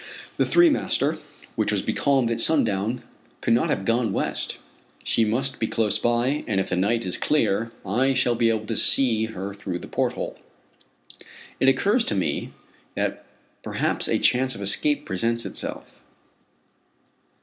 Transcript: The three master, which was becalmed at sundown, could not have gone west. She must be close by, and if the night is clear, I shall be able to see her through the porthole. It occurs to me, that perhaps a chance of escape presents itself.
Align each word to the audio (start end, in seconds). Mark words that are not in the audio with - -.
The 0.37 0.47
three 0.47 0.71
master, 0.71 1.19
which 1.55 1.71
was 1.71 1.83
becalmed 1.83 2.31
at 2.31 2.39
sundown, 2.39 3.03
could 3.39 3.53
not 3.53 3.69
have 3.69 3.85
gone 3.85 4.11
west. 4.11 4.57
She 5.03 5.23
must 5.23 5.59
be 5.59 5.67
close 5.67 5.99
by, 5.99 6.43
and 6.47 6.59
if 6.59 6.69
the 6.69 6.75
night 6.75 7.05
is 7.05 7.19
clear, 7.19 7.71
I 7.85 8.15
shall 8.15 8.33
be 8.33 8.49
able 8.49 8.65
to 8.65 8.75
see 8.77 9.25
her 9.25 9.53
through 9.53 9.77
the 9.77 9.87
porthole. 9.87 10.39
It 11.59 11.69
occurs 11.69 12.03
to 12.05 12.15
me, 12.15 12.51
that 12.95 13.25
perhaps 13.61 14.07
a 14.07 14.17
chance 14.17 14.55
of 14.55 14.61
escape 14.63 15.05
presents 15.05 15.45
itself. 15.45 16.01